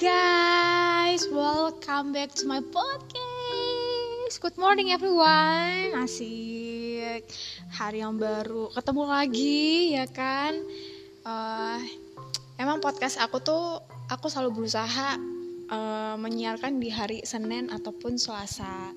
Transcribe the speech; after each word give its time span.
guys, 0.00 1.28
welcome 1.28 2.16
back 2.16 2.32
to 2.32 2.48
my 2.48 2.64
podcast. 2.72 4.40
Good 4.40 4.56
morning 4.56 4.88
everyone. 4.88 5.92
Asik. 5.92 7.28
Hari 7.76 8.00
yang 8.00 8.16
baru 8.16 8.72
ketemu 8.72 9.02
lagi 9.04 9.92
ya 9.92 10.08
kan. 10.08 10.56
Uh, 11.28 11.76
emang 12.56 12.80
podcast 12.80 13.20
aku 13.20 13.44
tuh 13.44 13.84
aku 14.08 14.32
selalu 14.32 14.64
berusaha 14.64 15.20
uh, 15.68 16.16
menyiarkan 16.16 16.80
di 16.80 16.88
hari 16.88 17.20
Senin 17.28 17.68
ataupun 17.68 18.16
Selasa. 18.16 18.96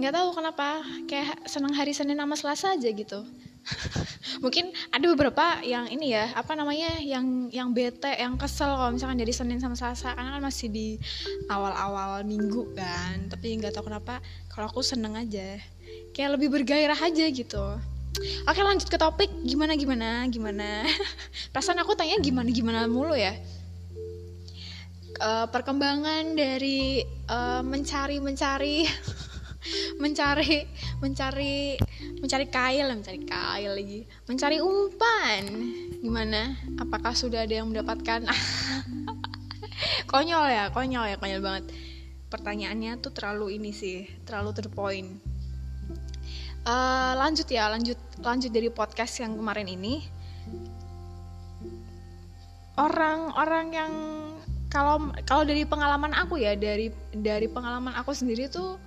Nggak 0.00 0.14
tahu 0.16 0.28
kenapa 0.32 0.80
kayak 1.04 1.44
senang 1.44 1.76
hari 1.76 1.92
Senin 1.92 2.16
sama 2.16 2.38
Selasa 2.40 2.80
aja 2.80 2.88
gitu. 2.88 3.28
mungkin 4.44 4.74
ada 4.90 5.06
beberapa 5.14 5.62
yang 5.62 5.86
ini 5.86 6.14
ya 6.14 6.34
apa 6.34 6.58
namanya 6.58 6.98
yang 6.98 7.48
yang 7.54 7.70
bete 7.70 8.10
yang 8.18 8.34
kesel 8.34 8.74
kalau 8.74 8.90
misalkan 8.90 9.18
dari 9.18 9.32
Senin 9.34 9.62
sama 9.62 9.78
Selasa. 9.78 10.14
Karena 10.14 10.38
kan 10.38 10.42
masih 10.42 10.68
di 10.68 10.88
awal-awal 11.46 12.26
minggu 12.26 12.74
kan. 12.74 13.30
Tapi 13.30 13.58
nggak 13.62 13.74
tahu 13.74 13.90
kenapa 13.90 14.18
kalau 14.50 14.68
aku 14.70 14.82
seneng 14.82 15.14
aja. 15.14 15.58
Kayak 16.12 16.38
lebih 16.38 16.52
bergairah 16.52 16.98
aja 16.98 17.24
gitu. 17.30 17.64
Oke 18.44 18.60
lanjut 18.60 18.88
ke 18.90 18.98
topik. 19.00 19.30
Gimana 19.46 19.78
gimana 19.78 20.26
gimana? 20.28 20.84
Perasaan 21.52 21.80
aku 21.80 21.96
tanya 21.96 22.20
gimana 22.20 22.48
gimana 22.52 22.84
mulu 22.90 23.16
ya? 23.16 23.32
Uh, 25.22 25.46
perkembangan 25.48 26.34
dari 26.34 27.04
uh, 27.30 27.62
mencari 27.72 28.18
mencari 28.18 28.84
mencari 30.02 30.66
mencari 31.02 31.76
mencari 32.22 32.46
kail 32.46 32.86
mencari 32.94 33.20
kail 33.26 33.72
lagi. 33.74 34.06
Mencari 34.30 34.62
umpan. 34.62 35.42
Gimana? 35.98 36.54
Apakah 36.78 37.12
sudah 37.12 37.42
ada 37.42 37.58
yang 37.58 37.68
mendapatkan? 37.74 38.22
Konyol 40.12 40.44
ya 40.52 40.64
konyol 40.70 41.04
ya 41.08 41.16
konyol 41.16 41.42
banget. 41.42 41.64
Pertanyaannya 42.28 43.00
tuh 43.00 43.12
terlalu 43.12 43.56
ini 43.60 43.72
sih 43.72 44.04
terlalu 44.28 44.52
to 44.56 44.62
the 44.64 44.72
point. 44.72 45.08
Uh, 46.62 47.18
lanjut 47.18 47.50
ya 47.50 47.66
lanjut 47.66 47.98
lanjut 48.22 48.52
dari 48.54 48.68
podcast 48.68 49.18
yang 49.24 49.34
kemarin 49.34 49.66
ini. 49.66 50.04
Orang-orang 52.76 53.66
yang 53.72 53.92
kalau 54.72 55.12
kalau 55.28 55.44
dari 55.44 55.68
pengalaman 55.68 56.16
aku 56.16 56.40
ya 56.40 56.56
dari 56.56 56.88
dari 57.12 57.44
pengalaman 57.48 57.92
aku 57.92 58.16
sendiri 58.16 58.48
tuh 58.48 58.80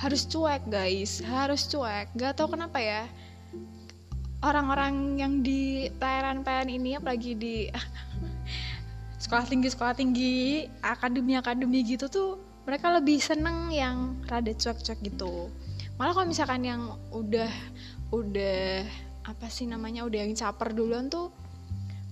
harus 0.00 0.24
cuek 0.24 0.64
guys. 0.72 1.20
Harus 1.20 1.68
cuek. 1.68 2.08
Gak 2.16 2.40
tau 2.40 2.48
kenapa 2.48 2.80
ya. 2.80 3.04
Orang-orang 4.40 5.20
yang 5.20 5.44
di 5.44 5.92
pelayaran-pelayaran 6.00 6.72
ini 6.72 6.96
apalagi 6.96 7.36
di 7.36 7.68
sekolah 9.22 9.44
tinggi 9.44 9.68
sekolah 9.68 9.92
tinggi 9.92 10.64
akademi 10.80 11.36
akademi 11.36 11.84
gitu 11.84 12.08
tuh 12.08 12.40
mereka 12.64 12.88
lebih 12.96 13.20
seneng 13.20 13.68
yang 13.68 14.16
rada 14.24 14.48
cuek-cuek 14.56 15.04
gitu. 15.04 15.52
Malah 16.00 16.16
kalau 16.16 16.32
misalkan 16.32 16.64
yang 16.64 16.96
udah 17.12 17.52
udah 18.08 18.88
apa 19.28 19.46
sih 19.52 19.68
namanya 19.68 20.08
udah 20.08 20.24
yang 20.24 20.32
caper 20.32 20.72
duluan 20.72 21.12
tuh 21.12 21.28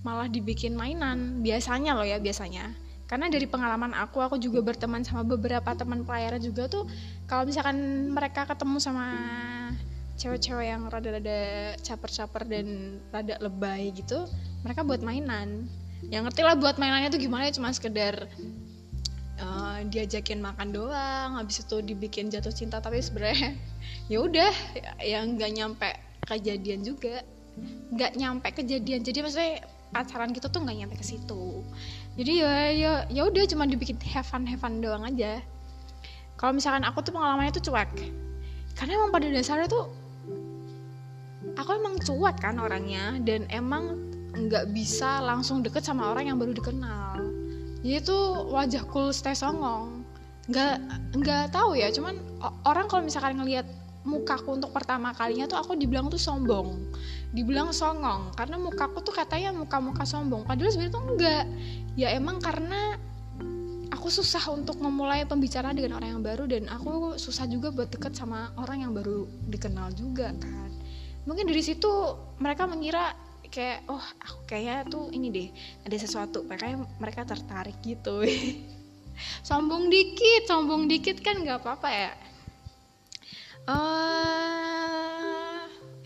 malah 0.05 0.29
dibikin 0.29 0.77
mainan. 0.77 1.41
Biasanya 1.41 1.97
loh 1.97 2.05
ya 2.05 2.21
biasanya. 2.21 2.69
Karena 3.09 3.25
dari 3.25 3.49
pengalaman 3.49 3.97
aku 3.97 4.21
aku 4.21 4.37
juga 4.37 4.61
berteman 4.61 5.01
sama 5.01 5.25
beberapa 5.25 5.73
teman 5.73 6.05
pelayaran 6.05 6.37
juga 6.37 6.69
tuh 6.69 6.85
kalau 7.29 7.45
misalkan 7.45 8.09
mereka 8.09 8.49
ketemu 8.49 8.81
sama 8.81 9.07
cewek-cewek 10.17 10.67
yang 10.67 10.89
rada-rada 10.89 11.77
caper-caper 11.79 12.43
dan 12.49 12.97
rada 13.13 13.37
lebay 13.39 13.93
gitu 13.93 14.25
mereka 14.65 14.83
buat 14.83 14.99
mainan. 14.99 15.69
Yang 16.09 16.31
ngerti 16.31 16.41
lah 16.43 16.55
buat 16.57 16.75
mainannya 16.81 17.13
tuh 17.13 17.21
gimana 17.21 17.47
ya 17.47 17.53
cuma 17.55 17.71
sekedar 17.71 18.27
uh, 19.39 19.79
diajakin 19.87 20.43
makan 20.43 20.73
doang 20.75 21.39
habis 21.39 21.63
itu 21.63 21.79
dibikin 21.85 22.27
jatuh 22.27 22.51
cinta. 22.51 22.81
Tapi 22.83 22.99
sebenarnya 22.99 23.55
ya 24.11 24.19
udah 24.19 24.51
yang 25.05 25.37
nggak 25.39 25.51
nyampe 25.53 25.89
kejadian 26.27 26.83
juga. 26.83 27.23
Nggak 27.93 28.11
nyampe 28.19 28.47
kejadian. 28.57 29.05
Jadi 29.05 29.19
maksudnya 29.23 29.63
pacaran 29.93 30.35
gitu 30.35 30.51
tuh 30.51 30.65
nggak 30.65 30.77
nyampe 30.83 30.95
ke 30.99 31.05
situ. 31.05 31.63
Jadi 32.19 32.43
ya 32.43 32.51
ya 32.73 32.91
ya 33.07 33.21
udah 33.23 33.43
cuma 33.47 33.63
dibikin 33.69 33.95
fun 34.25 34.83
doang 34.83 35.07
aja 35.07 35.39
kalau 36.39 36.55
misalkan 36.55 36.87
aku 36.87 37.03
tuh 37.03 37.11
pengalamannya 37.11 37.51
tuh 37.51 37.67
cuek. 37.67 37.91
Karena 38.79 38.95
emang 38.95 39.11
pada 39.11 39.27
dasarnya 39.27 39.67
tuh 39.67 39.91
aku 41.59 41.69
emang 41.75 41.99
cuek 41.99 42.39
kan 42.39 42.55
orangnya 42.63 43.19
dan 43.27 43.43
emang 43.51 43.99
nggak 44.31 44.71
bisa 44.71 45.19
langsung 45.19 45.59
deket 45.59 45.83
sama 45.83 46.15
orang 46.15 46.31
yang 46.31 46.39
baru 46.39 46.55
dikenal. 46.55 47.19
Jadi 47.83 47.99
tuh 48.07 48.47
wajah 48.55 48.87
cool 48.87 49.11
stay 49.11 49.35
songong. 49.35 50.07
Nggak 50.47 50.79
nggak 51.19 51.43
tahu 51.51 51.75
ya 51.75 51.91
cuman 51.91 52.15
orang 52.63 52.87
kalau 52.87 53.03
misalkan 53.03 53.35
ngelihat 53.35 53.67
mukaku 54.07 54.55
untuk 54.55 54.71
pertama 54.71 55.11
kalinya 55.11 55.43
tuh 55.43 55.59
aku 55.59 55.75
dibilang 55.75 56.07
tuh 56.07 56.21
sombong. 56.21 56.79
Dibilang 57.35 57.75
songong 57.75 58.31
karena 58.39 58.55
mukaku 58.55 59.03
tuh 59.03 59.11
katanya 59.11 59.51
muka-muka 59.51 60.07
sombong. 60.07 60.47
Padahal 60.47 60.71
sebenarnya 60.71 60.95
tuh 60.95 61.03
enggak 61.03 61.43
ya 61.99 62.15
emang 62.15 62.39
karena 62.39 62.95
aku 63.99 64.07
susah 64.07 64.39
untuk 64.55 64.79
memulai 64.79 65.27
pembicaraan 65.27 65.75
dengan 65.75 65.99
orang 65.99 66.15
yang 66.15 66.23
baru 66.23 66.47
dan 66.47 66.71
aku 66.71 67.19
susah 67.19 67.43
juga 67.51 67.67
buat 67.67 67.91
deket 67.91 68.15
sama 68.15 68.55
orang 68.55 68.87
yang 68.87 68.95
baru 68.95 69.27
dikenal 69.51 69.91
juga 69.91 70.31
kan. 70.39 70.71
Mungkin 71.27 71.43
dari 71.43 71.59
situ 71.59 71.91
mereka 72.39 72.63
mengira 72.63 73.11
kayak 73.51 73.83
oh 73.91 73.99
aku 73.99 74.47
kayaknya 74.47 74.87
tuh 74.87 75.11
ini 75.11 75.27
deh 75.27 75.47
ada 75.83 75.97
sesuatu. 75.99 76.47
Makanya 76.47 76.87
mereka 76.95 77.27
tertarik 77.27 77.75
gitu. 77.83 78.23
Sombong 79.47 79.91
dikit 79.91 80.47
sombong 80.47 80.87
dikit 80.87 81.19
kan 81.19 81.43
nggak 81.43 81.59
apa-apa 81.59 81.89
ya. 81.91 82.11
Uh, 83.67 84.58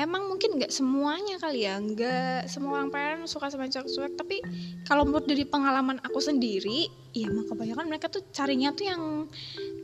emang 0.04 0.28
mungkin 0.28 0.60
nggak 0.60 0.70
semuanya 0.70 1.40
kali 1.40 1.64
ya 1.64 1.80
nggak 1.80 2.52
semua 2.52 2.84
orang 2.84 2.92
pengen 2.92 3.20
suka 3.26 3.48
sama 3.48 3.72
cewek 3.72 3.88
cuek 3.88 4.14
tapi 4.20 4.38
kalau 4.84 5.08
menurut 5.08 5.26
dari 5.26 5.48
pengalaman 5.48 5.98
aku 6.04 6.20
sendiri 6.20 6.92
ya 7.14 7.30
emang 7.30 7.48
kebanyakan 7.48 7.86
mereka 7.88 8.10
tuh 8.10 8.26
carinya 8.34 8.74
tuh 8.76 8.86
yang 8.90 9.02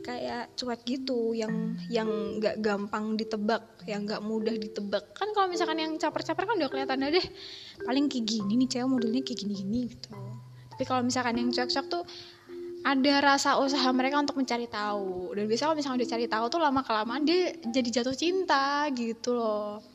kayak 0.02 0.52
cuek 0.58 0.80
gitu 0.84 1.32
yang 1.32 1.78
yang 1.86 2.08
nggak 2.42 2.58
gampang 2.58 3.14
ditebak 3.14 3.62
yang 3.86 4.04
nggak 4.04 4.20
mudah 4.24 4.54
ditebak. 4.56 5.14
Kan 5.14 5.30
kalau 5.32 5.46
misalkan 5.46 5.78
yang 5.78 5.94
caper-caper 5.96 6.44
kan 6.44 6.56
udah 6.58 6.68
kelihatan 6.68 7.06
deh 7.06 7.26
paling 7.86 8.10
kayak 8.10 8.26
gini 8.26 8.52
nih 8.60 8.68
cewek 8.68 8.88
modelnya 8.90 9.22
kayak 9.22 9.38
gini-gini 9.46 9.94
gitu. 9.94 10.10
Tapi 10.74 10.82
kalau 10.88 11.06
misalkan 11.06 11.38
yang 11.38 11.48
cuek-cuek 11.54 11.86
tuh 11.86 12.02
ada 12.80 13.14
rasa 13.20 13.60
usaha 13.60 13.92
mereka 13.92 14.16
untuk 14.18 14.40
mencari 14.40 14.64
tahu. 14.64 15.36
Dan 15.36 15.44
biasanya 15.44 15.68
kalau 15.70 15.78
misalnya 15.78 15.98
udah 16.00 16.10
cari 16.10 16.26
tahu 16.26 16.44
tuh 16.48 16.60
lama 16.60 16.80
kelamaan 16.80 17.22
dia 17.28 17.52
jadi 17.68 17.88
jatuh 18.00 18.16
cinta 18.16 18.88
gitu 18.96 19.36
loh 19.36 19.89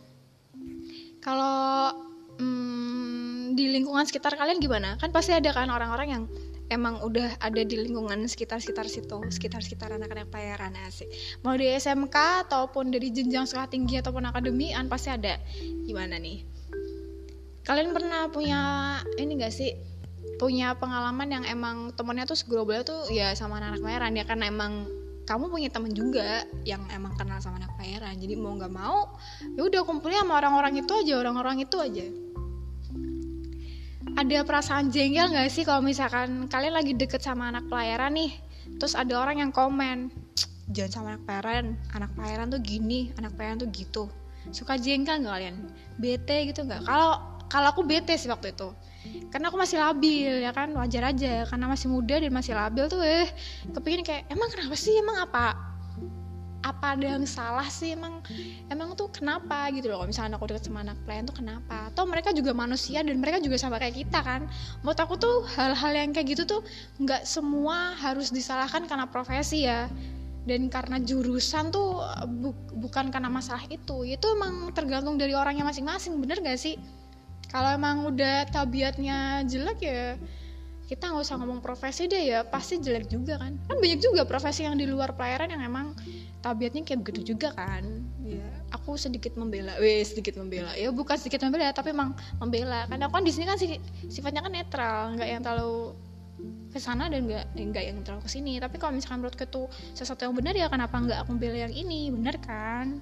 kalau 1.25 1.89
hmm, 2.37 3.57
di 3.57 3.65
lingkungan 3.73 4.05
sekitar 4.05 4.37
kalian 4.37 4.61
gimana? 4.61 4.93
Kan 5.01 5.09
pasti 5.09 5.33
ada 5.33 5.49
kan 5.49 5.73
orang-orang 5.73 6.07
yang 6.13 6.23
emang 6.69 7.01
udah 7.01 7.41
ada 7.41 7.61
di 7.65 7.81
lingkungan 7.81 8.25
sekitar-sekitar 8.25 8.85
situ 8.85 9.17
sekitar-sekitar 9.33 9.89
anak-anak 9.97 10.29
pelayaran 10.29 10.77
asik. 10.85 11.09
Mau 11.41 11.57
di 11.57 11.65
SMK 11.73 12.45
ataupun 12.45 12.93
dari 12.93 13.09
jenjang 13.09 13.49
sekolah 13.49 13.69
tinggi 13.73 13.97
ataupun 13.97 14.29
akademian 14.29 14.85
pasti 14.85 15.09
ada. 15.09 15.41
Gimana 15.89 16.21
nih? 16.21 16.45
Kalian 17.65 17.89
pernah 17.97 18.29
punya 18.29 18.61
ini 19.17 19.41
gak 19.41 19.53
sih? 19.53 19.73
Punya 20.37 20.77
pengalaman 20.77 21.25
yang 21.33 21.43
emang 21.49 21.89
temennya 21.97 22.29
tuh 22.29 22.37
segerobol 22.37 22.85
tuh 22.85 23.09
ya 23.09 23.33
sama 23.33 23.57
anak-anak 23.57 23.81
pelayaran 23.81 24.13
ya 24.13 24.23
karena 24.29 24.45
emang 24.53 24.85
kamu 25.25 25.49
punya 25.49 25.69
temen 25.73 25.91
juga 25.91 26.45
yang 26.63 26.85
emang 26.93 27.17
kenal 27.17 27.41
sama 27.41 27.57
anak 27.57 27.73
pelayaran 27.75 28.13
jadi 28.21 28.37
mau 28.37 28.53
nggak 28.53 28.73
mau 28.73 29.17
ya 29.57 29.61
udah 29.65 29.81
kumpulnya 29.81 30.21
sama 30.21 30.37
orang-orang 30.37 30.85
itu 30.85 30.93
aja 30.93 31.13
orang-orang 31.17 31.57
itu 31.65 31.77
aja. 31.81 32.05
Ada 34.15 34.47
perasaan 34.47 34.93
jengkel 34.95 35.27
nggak 35.27 35.51
sih 35.51 35.67
kalau 35.67 35.83
misalkan 35.83 36.47
kalian 36.47 36.77
lagi 36.77 36.95
deket 36.95 37.19
sama 37.19 37.51
anak 37.51 37.67
pelayaran 37.67 38.15
nih 38.15 38.31
terus 38.79 38.95
ada 38.95 39.11
orang 39.19 39.43
yang 39.43 39.51
komen 39.51 40.13
jangan 40.71 40.91
sama 40.93 41.07
anak 41.17 41.23
pelayaran 41.27 41.65
anak 41.91 42.11
pelayaran 42.15 42.47
tuh 42.47 42.61
gini 42.63 43.11
anak 43.19 43.33
pelayaran 43.35 43.57
tuh 43.59 43.69
gitu. 43.73 44.03
Suka 44.53 44.77
jengkel 44.77 45.25
nggak 45.25 45.33
kalian? 45.35 45.55
Bete 45.97 46.37
gitu 46.53 46.63
nggak? 46.63 46.85
Kalau 46.85 47.41
kalau 47.49 47.67
aku 47.73 47.81
bete 47.81 48.13
sih 48.15 48.29
waktu 48.29 48.53
itu 48.53 48.69
karena 49.29 49.51
aku 49.51 49.57
masih 49.59 49.77
labil 49.81 50.33
ya 50.41 50.51
kan? 50.55 50.71
Wajar 50.71 51.11
aja 51.11 51.43
karena 51.43 51.65
masih 51.67 51.87
muda 51.91 52.15
dan 52.17 52.31
masih 52.31 52.53
labil 52.55 52.85
tuh 52.87 53.03
eh 53.03 53.27
kepingin 53.75 54.03
kayak 54.07 54.23
emang 54.31 54.47
kenapa 54.47 54.75
sih? 54.79 54.95
Emang 54.95 55.17
apa 55.27 55.75
apa 56.65 56.97
ada 56.97 57.05
yang 57.05 57.25
salah 57.29 57.69
sih? 57.69 57.93
Emang 57.93 58.25
emang 58.73 58.97
tuh 58.97 59.13
kenapa? 59.13 59.69
Gitu 59.69 59.85
loh. 59.85 60.01
Misalnya 60.09 60.41
aku 60.41 60.49
deket 60.49 60.65
sama 60.65 60.81
anak 60.81 60.97
pelayan 61.05 61.29
tuh 61.29 61.37
kenapa? 61.37 61.93
Atau 61.93 62.09
mereka 62.09 62.33
juga 62.33 62.57
manusia 62.57 63.05
dan 63.05 63.21
mereka 63.21 63.37
juga 63.37 63.61
sama 63.61 63.77
kayak 63.77 64.01
kita 64.01 64.19
kan? 64.25 64.49
Menurut 64.81 64.99
aku 64.99 65.13
tuh 65.21 65.45
hal-hal 65.53 65.93
yang 65.93 66.09
kayak 66.09 66.33
gitu 66.33 66.43
tuh 66.49 66.61
nggak 66.97 67.21
semua 67.29 67.93
harus 68.01 68.33
disalahkan 68.33 68.89
karena 68.89 69.05
profesi 69.05 69.69
ya. 69.69 69.85
Dan 70.45 70.69
karena 70.69 71.01
jurusan 71.01 71.73
tuh 71.73 72.01
bu 72.29 72.53
bukan 72.77 73.09
karena 73.13 73.29
masalah 73.29 73.65
itu. 73.69 74.05
Itu 74.05 74.25
emang 74.33 74.73
tergantung 74.73 75.21
dari 75.21 75.37
orangnya 75.37 75.65
masing-masing 75.65 76.17
bener 76.21 76.41
gak 76.41 76.57
sih 76.57 76.77
kalau 77.51 77.69
emang 77.73 78.07
udah 78.09 78.49
tabiatnya 78.49 79.43
jelek 79.45 79.79
ya 79.83 80.17
kita 80.85 81.09
nggak 81.09 81.25
usah 81.25 81.35
ngomong 81.41 81.65
profesi 81.65 82.05
deh 82.05 82.29
ya. 82.29 82.45
Pasti 82.45 82.77
jelek 82.77 83.09
juga 83.09 83.41
kan. 83.41 83.57
Kan 83.65 83.77
banyak 83.81 83.99
juga 84.01 84.21
profesi 84.23 84.69
yang 84.69 84.77
di 84.77 84.85
luar 84.85 85.17
pelayaran 85.17 85.49
yang 85.49 85.65
emang 85.65 85.97
tabiatnya 86.45 86.85
kayak 86.85 87.01
begitu 87.01 87.33
juga 87.33 87.49
kan. 87.57 88.05
Ya 88.21 88.45
aku 88.69 88.93
sedikit 88.93 89.33
membela 89.33 89.73
weh 89.81 90.05
sedikit 90.05 90.37
membela. 90.37 90.77
Ya 90.77 90.93
bukan 90.93 91.17
sedikit 91.17 91.41
membela 91.41 91.73
tapi 91.73 91.89
emang 91.89 92.13
membela. 92.37 92.85
Karena 92.85 93.09
aku 93.09 93.17
kan 93.17 93.25
di 93.25 93.33
sini 93.33 93.45
kan 93.49 93.57
sifatnya 94.09 94.45
kan 94.45 94.53
netral. 94.53 95.17
Nggak 95.17 95.29
yang 95.29 95.41
terlalu 95.41 95.77
ke 96.69 96.77
sana 96.77 97.09
dan 97.09 97.25
nggak 97.25 97.45
nggak 97.57 97.83
yang 97.83 97.97
terlalu 98.05 98.21
ke 98.21 98.29
sini. 98.29 98.53
Tapi 98.61 98.77
kalau 98.77 98.93
misalkan 98.93 99.25
menurutku 99.25 99.41
itu 99.41 99.63
sesuatu 99.97 100.21
yang 100.21 100.37
benar 100.37 100.53
ya 100.53 100.69
kenapa 100.69 101.01
nggak 101.01 101.17
aku 101.25 101.33
membela 101.33 101.65
yang 101.65 101.73
ini? 101.73 102.13
Benar 102.13 102.37
kan 102.45 103.01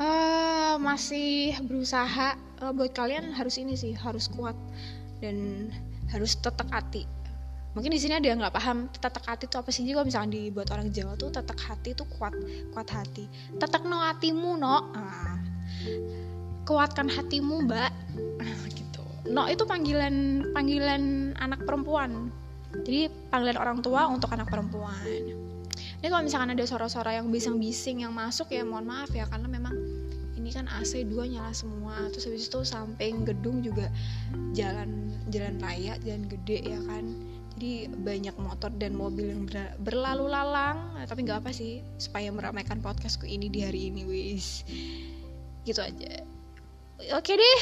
uh, 0.00 0.74
masih 0.80 1.60
berusaha 1.68 2.34
uh, 2.64 2.72
buat 2.72 2.90
kalian 2.96 3.36
harus 3.36 3.60
ini 3.60 3.76
sih 3.76 3.92
harus 3.94 4.26
kuat 4.32 4.56
dan 5.20 5.68
harus 6.10 6.34
tetek 6.40 6.66
hati. 6.72 7.04
Mungkin 7.70 7.94
di 7.94 8.02
sini 8.02 8.18
ada 8.18 8.26
yang 8.26 8.42
nggak 8.42 8.56
paham 8.56 8.90
tetek 8.90 9.22
hati 9.22 9.46
itu 9.46 9.56
apa 9.60 9.70
sih? 9.70 9.86
Kalau 9.86 10.02
misalnya 10.02 10.34
dibuat 10.34 10.74
orang 10.74 10.90
Jawa 10.90 11.14
tuh 11.14 11.30
tetek 11.30 11.60
hati 11.62 11.94
itu 11.94 12.02
kuat 12.18 12.34
kuat 12.74 12.88
hati. 12.90 13.30
Tetek 13.60 13.86
no 13.86 14.00
hatimu 14.00 14.58
no. 14.58 14.90
Ah. 14.96 15.38
kuatkan 16.66 17.10
hatimu 17.10 17.66
mbak. 17.66 17.90
Ah, 18.42 18.62
gitu. 18.74 19.02
No 19.30 19.46
itu 19.46 19.62
panggilan 19.66 20.46
panggilan 20.50 21.34
anak 21.38 21.62
perempuan. 21.62 22.34
Jadi 22.86 23.10
panggilan 23.30 23.58
orang 23.58 23.78
tua 23.82 24.06
untuk 24.10 24.30
anak 24.34 24.50
perempuan 24.50 24.94
ini 26.00 26.06
kalau 26.08 26.24
misalkan 26.24 26.56
ada 26.56 26.64
suara-suara 26.64 27.20
yang 27.20 27.28
bising-bising 27.28 28.02
yang 28.04 28.12
masuk 28.16 28.48
ya 28.50 28.64
mohon 28.64 28.88
maaf 28.88 29.12
ya 29.12 29.28
karena 29.28 29.46
memang 29.46 29.76
ini 30.40 30.48
kan 30.56 30.64
AC 30.72 31.04
dua 31.04 31.28
nyala 31.28 31.52
semua. 31.52 32.08
Terus 32.08 32.24
habis 32.32 32.48
itu 32.48 32.60
samping 32.64 33.28
gedung 33.28 33.60
juga 33.60 33.92
jalan 34.56 35.12
jalan 35.28 35.60
raya 35.60 36.00
jalan 36.00 36.24
gede 36.26 36.64
ya 36.64 36.80
kan. 36.88 37.04
Jadi 37.54 37.92
banyak 37.92 38.34
motor 38.40 38.72
dan 38.80 38.96
mobil 38.96 39.28
yang 39.28 39.44
ber 39.44 39.76
berlalu 39.84 40.32
lalang. 40.32 40.96
Nah, 40.96 41.04
tapi 41.04 41.28
nggak 41.28 41.44
apa 41.44 41.52
sih 41.52 41.84
supaya 42.00 42.32
meramaikan 42.32 42.80
podcastku 42.80 43.28
ini 43.28 43.52
di 43.52 43.60
hari 43.60 43.92
ini 43.92 44.08
wis. 44.08 44.64
Gitu 45.68 45.84
aja. 45.84 46.24
Oke 47.20 47.36
deh 47.36 47.60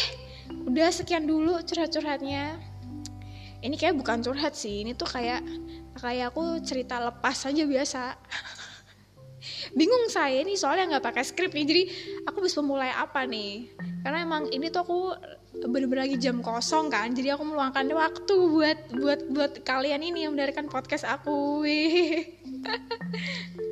udah 0.71 0.89
sekian 0.95 1.27
dulu 1.27 1.59
curhat-curhatnya. 1.67 2.63
Ini 3.59 3.75
kayak 3.75 3.99
bukan 3.99 4.23
curhat 4.23 4.55
sih 4.55 4.87
ini 4.87 4.95
tuh 4.95 5.11
kayak 5.11 5.43
kayak 5.99 6.35
aku 6.35 6.63
cerita 6.63 7.03
lepas 7.03 7.37
aja 7.45 7.63
biasa. 7.67 8.03
Bingung 9.79 10.09
saya 10.09 10.41
nih 10.43 10.57
soalnya 10.57 10.97
nggak 10.97 11.07
pakai 11.13 11.25
skrip 11.27 11.53
nih. 11.53 11.67
Jadi 11.67 11.83
aku 12.25 12.43
bisa 12.43 12.63
memulai 12.63 12.95
apa 12.95 13.27
nih? 13.29 13.69
Karena 14.03 14.25
emang 14.25 14.49
ini 14.51 14.73
tuh 14.73 14.83
aku 14.87 14.99
bener-bener 15.67 16.09
lagi 16.09 16.17
jam 16.17 16.41
kosong 16.41 16.89
kan. 16.89 17.13
Jadi 17.13 17.35
aku 17.35 17.45
meluangkan 17.45 17.85
waktu 17.91 18.37
buat 18.49 18.79
buat 18.95 19.21
buat 19.29 19.53
kalian 19.67 20.01
ini 20.01 20.25
yang 20.25 20.33
mendengarkan 20.33 20.71
podcast 20.71 21.05
aku 21.05 21.67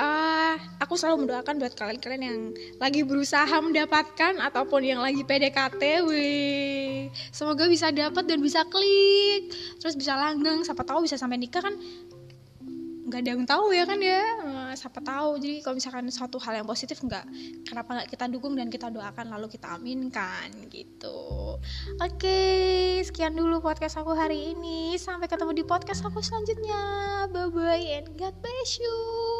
uh, 0.00 0.54
aku 0.80 0.96
selalu 0.96 1.28
mendoakan 1.28 1.60
buat 1.60 1.74
kalian-kalian 1.76 2.22
yang 2.24 2.38
lagi 2.80 3.04
berusaha 3.04 3.52
mendapatkan 3.60 4.40
ataupun 4.40 4.80
yang 4.82 5.04
lagi 5.04 5.22
PDKT 5.22 5.82
weh 6.08 7.12
semoga 7.30 7.68
bisa 7.68 7.92
dapat 7.92 8.24
dan 8.24 8.40
bisa 8.40 8.64
klik. 8.66 9.52
Terus 9.78 9.94
bisa 9.94 10.16
langgeng 10.16 10.64
siapa 10.64 10.82
tahu 10.82 11.04
bisa 11.04 11.20
sampai 11.20 11.36
nikah 11.36 11.62
kan? 11.62 11.76
Nggak 13.10 13.26
ada 13.26 13.30
yang 13.34 13.42
tahu 13.42 13.66
ya 13.74 13.84
kan 13.90 13.98
ya? 13.98 14.22
Uh, 14.38 14.72
siapa 14.78 15.02
tahu. 15.02 15.42
Jadi 15.42 15.66
kalau 15.66 15.74
misalkan 15.74 16.06
suatu 16.14 16.38
hal 16.38 16.62
yang 16.62 16.68
positif 16.68 17.02
nggak 17.02 17.26
kenapa 17.66 17.90
nggak 17.98 18.08
kita 18.14 18.24
dukung 18.30 18.54
dan 18.54 18.70
kita 18.70 18.86
doakan 18.86 19.34
lalu 19.34 19.50
kita 19.50 19.74
aminkan 19.74 20.46
gitu. 20.70 21.58
Oke 21.98 22.40
sekian 23.02 23.34
dulu 23.34 23.58
podcast 23.58 23.98
aku 23.98 24.14
hari 24.14 24.54
ini. 24.54 24.94
Sampai 24.94 25.26
ketemu 25.26 25.58
di 25.58 25.64
podcast 25.66 26.06
aku 26.06 26.22
selanjutnya. 26.22 26.82
Bye 27.34 27.50
bye 27.50 27.84
and 27.98 28.14
God 28.14 28.38
bless 28.38 28.78
you 28.78 29.39